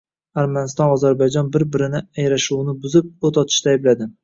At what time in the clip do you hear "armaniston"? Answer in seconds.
0.43-0.89